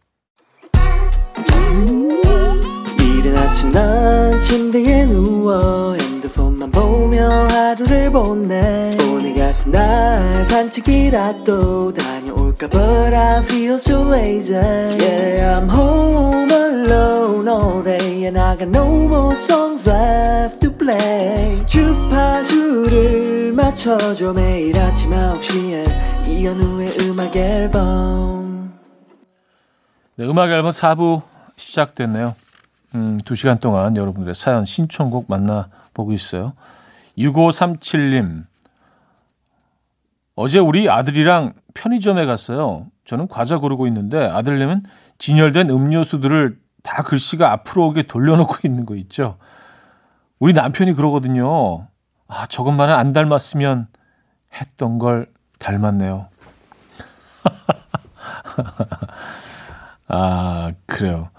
이른 3.00 3.38
아침 3.38 3.71
난 3.71 4.39
침대에 4.39 5.06
누워 5.06 5.95
핸드폰만 6.25 6.71
보며 6.71 7.47
하루를 7.47 8.11
보내. 8.11 8.97
오늘 9.11 9.35
같은 9.35 9.71
날 9.71 10.45
산책이라도 10.45 11.93
다녀올까 11.93 12.67
But 12.67 13.15
I 13.15 13.43
feel 13.43 13.75
so 13.75 14.11
lazy. 14.11 14.55
Yeah 14.57 15.59
I'm 15.59 15.69
home 15.69 16.51
alone 16.51 17.47
all 17.47 17.83
day 17.83 18.25
And 18.25 18.39
I 18.39 18.57
got 18.57 18.69
no 18.69 18.85
more 19.05 19.35
songs 19.35 19.88
left 19.89 20.59
to 20.61 20.71
play. 20.75 21.63
주파수를 21.67 23.53
맞춰줘 23.53 24.33
매일 24.33 24.77
아침 24.79 25.11
9시에 25.11 26.27
이현우의 26.27 26.97
음악 27.01 27.35
앨범. 27.35 28.73
네, 30.15 30.25
음악 30.25 30.49
앨범 30.51 30.71
4부 30.71 31.21
시작됐네요. 31.57 32.35
음, 32.95 33.17
2시간 33.25 33.59
동안 33.59 33.95
여러분들의 33.97 34.33
사연 34.33 34.65
신청곡 34.65 35.25
만나 35.27 35.67
보고 35.95 36.13
있어요 36.13 36.53
6537님 37.17 38.45
어제 40.36 40.60
우리 40.60 40.89
아들이랑 40.89 41.53
편의점에 41.73 42.25
갔어요. 42.25 42.88
저는 43.05 43.27
과자 43.27 43.58
고르고 43.58 43.88
있는데 43.88 44.17
아들내면 44.17 44.84
진열된 45.17 45.69
음료수들을 45.69 46.60
다 46.84 47.03
글씨가 47.03 47.51
앞으로 47.51 47.88
오게 47.88 48.03
돌려놓고 48.03 48.58
있는 48.65 48.86
거 48.86 48.95
있죠. 48.95 49.38
우리 50.39 50.53
남편이 50.53 50.93
그러거든요. 50.93 51.88
아, 52.27 52.45
저것만은 52.47 52.93
안 52.93 53.13
닮았으면 53.13 53.88
했던 54.53 54.99
걸 54.99 55.31
닮았네요. 55.60 56.27
아, 60.08 60.71
그래요. 60.86 61.29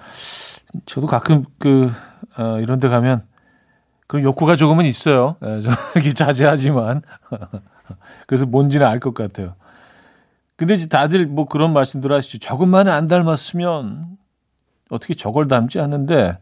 저도 0.86 1.06
가끔 1.06 1.44
그, 1.58 1.92
어, 2.38 2.58
이런 2.60 2.80
데 2.80 2.88
가면 2.88 3.26
그런 4.06 4.24
욕구가 4.24 4.56
조금은 4.56 4.84
있어요. 4.84 5.36
예, 5.44 5.60
저 5.60 5.70
이렇게 5.94 6.12
자제하지만. 6.12 7.02
그래서 8.26 8.46
뭔지는 8.46 8.86
알 8.86 9.00
것 9.00 9.14
같아요. 9.14 9.54
근데 10.56 10.74
이제 10.74 10.86
다들 10.88 11.26
뭐 11.26 11.46
그런 11.46 11.72
말씀들 11.72 12.12
하시죠. 12.12 12.38
조금만 12.38 12.88
안 12.88 13.08
닮았으면 13.08 14.16
어떻게 14.90 15.14
저걸 15.14 15.48
닮지 15.48 15.80
않는데 15.80 16.38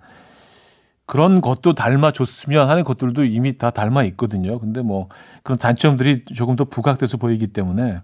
그런 1.06 1.40
것도 1.40 1.74
닮아줬으면 1.74 2.68
하는 2.70 2.84
것들도 2.84 3.24
이미 3.24 3.58
다 3.58 3.70
닮아 3.70 4.04
있거든요. 4.04 4.58
근데 4.58 4.82
뭐 4.82 5.08
그런 5.42 5.58
단점들이 5.58 6.24
조금 6.34 6.56
더 6.56 6.64
부각돼서 6.64 7.16
보이기 7.16 7.48
때문에 7.48 8.00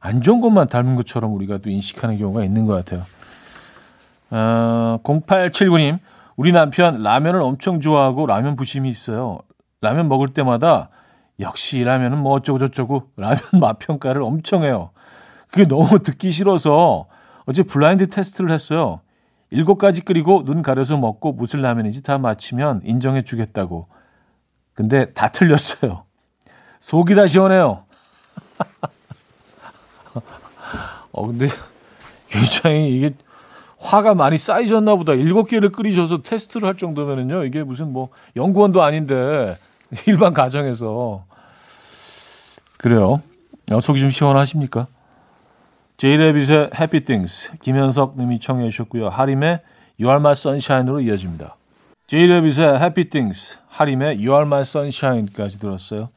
안 0.00 0.20
좋은 0.20 0.40
것만 0.40 0.68
닮은 0.68 0.96
것처럼 0.96 1.32
우리가 1.34 1.58
또 1.58 1.70
인식하는 1.70 2.18
경우가 2.18 2.44
있는 2.44 2.66
것 2.66 2.74
같아요. 2.74 3.04
어, 4.30 4.98
0879님, 5.02 5.98
우리 6.40 6.52
남편 6.52 7.02
라면을 7.02 7.42
엄청 7.42 7.82
좋아하고 7.82 8.24
라면 8.24 8.56
부심이 8.56 8.88
있어요. 8.88 9.40
라면 9.82 10.08
먹을 10.08 10.32
때마다 10.32 10.88
역시 11.38 11.84
라면은 11.84 12.16
뭐 12.16 12.32
어쩌고저쩌고 12.32 13.10
라면 13.18 13.38
맛 13.60 13.78
평가를 13.78 14.22
엄청 14.22 14.64
해요. 14.64 14.88
그게 15.50 15.66
너무 15.66 15.98
듣기 15.98 16.30
싫어서 16.30 17.08
어제 17.44 17.62
블라인드 17.62 18.08
테스트를 18.08 18.52
했어요. 18.52 19.02
일곱 19.50 19.76
가지 19.76 20.00
끓이고 20.00 20.44
눈 20.44 20.62
가려서 20.62 20.96
먹고 20.96 21.34
무슨 21.34 21.60
라면인지 21.60 22.02
다 22.02 22.16
맞히면 22.16 22.84
인정해 22.84 23.20
주겠다고. 23.20 23.88
근데 24.72 25.10
다 25.10 25.28
틀렸어요. 25.28 26.06
속이 26.78 27.16
다 27.16 27.26
시원해요. 27.26 27.84
어, 31.12 31.26
근데 31.26 31.48
굉장히 32.28 32.96
이게 32.96 33.10
화가 33.80 34.14
많이 34.14 34.38
쌓이셨나 34.38 34.94
보다. 34.94 35.14
일곱 35.14 35.48
개를 35.48 35.72
끓이셔서 35.72 36.22
테스트를 36.22 36.68
할 36.68 36.76
정도면은요. 36.76 37.44
이게 37.44 37.62
무슨 37.62 37.92
뭐 37.92 38.10
연구원도 38.36 38.82
아닌데 38.82 39.56
일반 40.06 40.34
가정에서 40.34 41.24
그래요. 42.78 43.22
어, 43.72 43.80
속이 43.80 44.00
좀 44.00 44.10
시원하십니까? 44.10 44.86
제이레빗의 45.96 46.70
Happy 46.74 47.04
Things 47.04 47.52
김현석 47.60 48.18
님이 48.18 48.38
청해 48.38 48.68
주셨고요. 48.70 49.08
하림의 49.08 49.60
You 50.00 50.10
Are 50.10 50.16
My 50.16 50.32
Sunshine으로 50.32 51.00
이어집니다. 51.00 51.56
제이레빗의 52.06 52.66
Happy 52.80 53.04
Things, 53.04 53.58
하림의 53.68 54.16
You 54.16 54.30
Are 54.30 54.42
My 54.42 54.62
Sunshine까지 54.62 55.60
들었어요. 55.60 56.08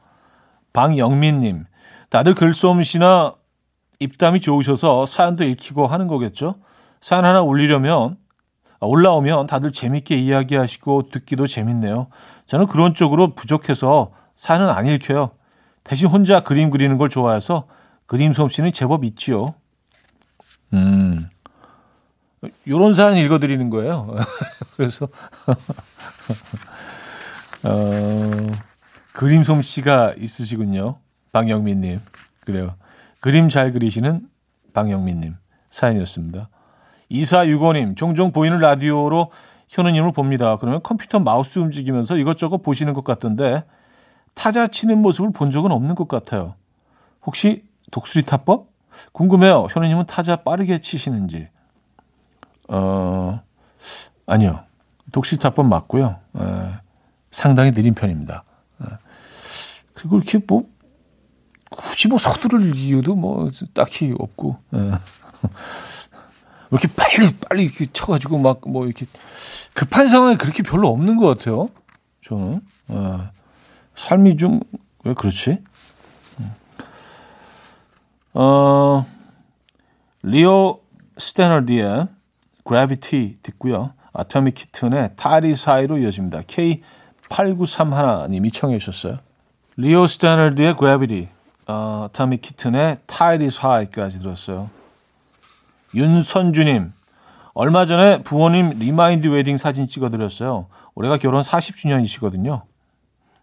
방영민 0.72 1.40
님, 1.40 1.66
다들 2.08 2.34
글솜씨나 2.34 3.34
입담이 4.00 4.40
좋으셔서 4.40 5.06
사연도 5.06 5.44
읽히고 5.44 5.86
하는 5.86 6.06
거겠죠? 6.08 6.56
사연 7.04 7.26
하나 7.26 7.42
올리려면 7.42 8.16
아, 8.80 8.86
올라오면 8.86 9.46
다들 9.46 9.72
재밌게 9.72 10.16
이야기하시고 10.16 11.10
듣기도 11.10 11.46
재밌네요. 11.46 12.06
저는 12.46 12.66
그런 12.66 12.94
쪽으로 12.94 13.34
부족해서 13.34 14.14
사연은 14.36 14.70
안 14.70 14.86
읽혀요. 14.86 15.32
대신 15.82 16.08
혼자 16.08 16.42
그림 16.42 16.70
그리는 16.70 16.96
걸 16.96 17.10
좋아해서 17.10 17.66
그림 18.06 18.32
솜씨는 18.32 18.72
제법 18.72 19.04
있지요. 19.04 19.54
음. 20.72 21.28
요런 22.66 22.94
사연 22.94 23.18
읽어드리는 23.18 23.68
거예요. 23.68 24.14
그래서, 24.74 25.04
어, 27.64 28.30
그림 29.12 29.44
솜씨가 29.44 30.14
있으시군요. 30.16 31.00
방영민님. 31.32 32.00
그래요. 32.46 32.76
그림 33.20 33.50
잘 33.50 33.74
그리시는 33.74 34.26
방영민님 34.72 35.36
사연이었습니다. 35.68 36.48
2465님, 37.10 37.96
종종 37.96 38.32
보이는 38.32 38.58
라디오로 38.58 39.30
현우님을 39.68 40.12
봅니다. 40.12 40.56
그러면 40.56 40.82
컴퓨터 40.82 41.18
마우스 41.18 41.58
움직이면서 41.58 42.16
이것저것 42.16 42.58
보시는 42.58 42.92
것 42.92 43.04
같던데, 43.04 43.64
타자 44.34 44.66
치는 44.66 44.98
모습을 44.98 45.32
본 45.32 45.50
적은 45.50 45.72
없는 45.72 45.94
것 45.94 46.08
같아요. 46.08 46.54
혹시 47.24 47.64
독수리 47.90 48.24
타법? 48.24 48.68
궁금해요. 49.12 49.68
현우님은 49.70 50.06
타자 50.06 50.36
빠르게 50.36 50.78
치시는지. 50.80 51.48
어, 52.68 53.40
아니요. 54.26 54.60
독수리 55.12 55.38
타법 55.40 55.66
맞고요. 55.66 56.16
에, 56.36 56.40
상당히 57.30 57.72
느린 57.72 57.94
편입니다. 57.94 58.44
에, 58.82 58.86
그리고 59.94 60.16
이렇게 60.16 60.40
뭐, 60.46 60.64
굳이 61.70 62.08
뭐 62.08 62.18
서두를 62.18 62.74
이유도 62.76 63.14
뭐 63.14 63.48
딱히 63.72 64.14
없고. 64.18 64.56
에. 64.74 64.78
이렇게 66.74 66.88
빨리 66.96 67.32
빨리 67.48 67.64
이렇게 67.64 67.86
쳐가지고 67.86 68.38
막 68.38 68.60
뭐 68.66 68.84
이렇게 68.86 69.06
급한 69.72 70.06
상황이 70.06 70.36
그렇게 70.36 70.62
별로 70.62 70.88
없는 70.88 71.16
것 71.16 71.38
같아요. 71.38 71.70
저는 72.22 72.60
어, 72.88 73.30
삶이 73.94 74.36
좀 74.36 74.60
왜 75.04 75.14
그렇지? 75.14 75.58
어, 78.32 79.06
리오 80.22 80.80
스태너드의 81.18 82.08
Gravity 82.64 83.38
듣고요. 83.42 83.92
아토믹 84.12 84.54
키튼의 84.54 85.10
The 85.16 85.32
Tide 85.32 85.54
Is 85.54 85.65
High로 85.65 85.98
이어집니다. 85.98 86.40
K8931님이 86.42 88.52
청해 88.52 88.78
주셨어요. 88.78 89.18
리오 89.76 90.06
스태너드의 90.06 90.76
Gravity, 90.76 91.28
어, 91.66 92.08
아토믹 92.08 92.40
키튼의 92.42 92.98
The 93.06 93.25
Tide 93.25 93.50
Is 93.50 93.63
High까지 93.63 94.20
들었어요. 94.20 94.70
윤선주님, 95.94 96.92
얼마 97.54 97.86
전에 97.86 98.22
부모님 98.22 98.70
remind 98.78 99.28
wedding 99.28 99.56
사진 99.56 99.86
찍어드렸어요. 99.86 100.66
올해가 100.94 101.18
결혼 101.18 101.40
40주년이시거든요. 101.42 102.62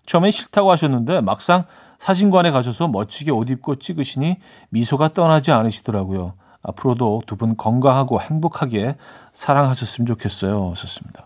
처음엔 0.05 0.31
싫다고 0.31 0.71
하셨는데 0.71 1.21
막상 1.21 1.65
사진관에 1.97 2.51
가셔서 2.51 2.87
멋지게 2.87 3.31
옷 3.31 3.49
입고 3.49 3.77
찍으시니 3.77 4.37
미소가 4.69 5.09
떠나지 5.13 5.51
않으시더라고요. 5.51 6.33
앞으로도 6.63 7.23
두 7.25 7.35
분 7.37 7.55
건강하고 7.55 8.21
행복하게 8.21 8.95
사랑하셨으면 9.31 10.05
좋겠어요. 10.07 10.71
하셨습니다. 10.71 11.25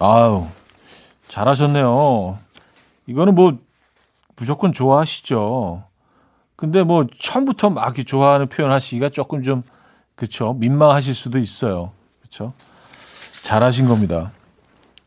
아유, 0.00 0.46
잘하셨네요. 1.28 2.38
이거는 3.06 3.34
뭐 3.34 3.58
무조건 4.36 4.72
좋아하시죠. 4.72 5.84
근데 6.56 6.82
뭐 6.82 7.06
처음부터 7.20 7.70
막 7.70 7.94
좋아하는 8.06 8.48
표현 8.48 8.72
하시기가 8.72 9.10
조금 9.10 9.42
좀 9.42 9.62
그렇죠. 10.20 10.52
민망하실 10.52 11.14
수도 11.14 11.38
있어요. 11.38 11.92
그렇죠. 12.20 12.52
잘하신 13.42 13.86
겁니다. 13.86 14.32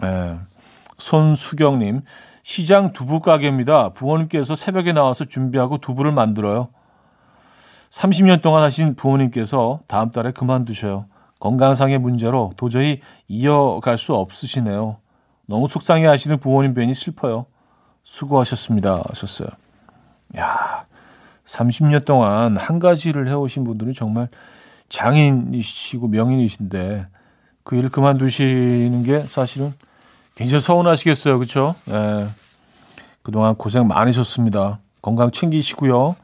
예. 0.02 0.40
손수경님, 0.98 2.02
시장 2.42 2.94
두부 2.94 3.20
가게입니다. 3.20 3.90
부모님께서 3.90 4.56
새벽에 4.56 4.92
나와서 4.92 5.26
준비하고 5.26 5.78
두부를 5.78 6.12
만들어요. 6.14 6.70
30년 7.92 8.42
동안 8.42 8.64
하신 8.64 8.96
부모님께서 8.96 9.82
다음 9.86 10.10
달에 10.12 10.32
그만두셔요. 10.32 11.06
건강상의 11.40 12.00
문제로 12.00 12.52
도저히 12.58 13.00
이어갈 13.28 14.00
수 14.00 14.16
없으시네요. 14.16 14.98
너무 15.46 15.68
속상해 15.68 16.08
하시는 16.08 16.40
부모님 16.40 16.74
뵈니 16.74 16.96
슬퍼요. 16.96 17.46
수고하셨습니다. 18.02 19.04
하셨어요. 19.10 19.50
야, 20.38 20.88
30년 21.46 22.04
동안 22.04 22.58
한 22.58 22.80
가지를 22.80 23.30
해오신 23.30 23.64
분들은 23.64 23.94
정말 23.94 24.30
장인이시고 24.94 26.08
명인이신데 26.08 27.08
그 27.64 27.76
일을 27.76 27.90
그만두시는 27.90 29.04
게 29.04 29.22
사실은 29.22 29.74
굉장히 30.36 30.62
서운하시겠어요. 30.62 31.40
그렇죠? 31.40 31.74
예. 31.90 32.28
그동안 33.24 33.56
고생 33.56 33.88
많으셨습니다. 33.88 34.80
건강 35.02 35.32
챙기시고요. 35.32 36.16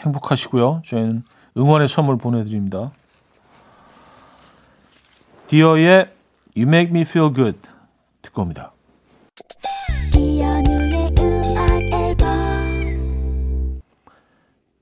행복하시고요. 0.00 0.82
저희는 0.84 1.22
응원의 1.56 1.86
선물 1.86 2.18
보내드립니다. 2.18 2.90
디어의 5.46 6.10
You 6.56 6.68
Make 6.68 6.90
Me 6.90 7.02
Feel 7.02 7.32
Good 7.32 7.60
듣고 8.22 8.42
옵니다. 8.42 8.72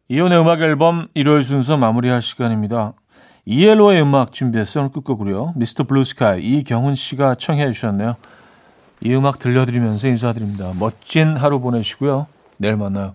이혼의 0.08 0.40
음악 0.40 0.62
앨범 0.62 1.08
일요일 1.12 1.44
순서 1.44 1.76
마무리할 1.76 2.22
시간입니다. 2.22 2.94
이엘로의 3.50 4.02
음악 4.02 4.34
준비했어요. 4.34 4.84
오늘 4.84 4.92
끝곡으로요. 4.92 5.54
미스터 5.56 5.84
블루스카이 5.84 6.42
이경훈 6.42 6.94
씨가 6.94 7.36
청해 7.36 7.72
주셨네요. 7.72 8.16
이 9.00 9.14
음악 9.14 9.38
들려드리면서 9.38 10.06
인사드립니다. 10.08 10.72
멋진 10.78 11.34
하루 11.34 11.58
보내시고요. 11.58 12.26
내일 12.58 12.76
만나요. 12.76 13.14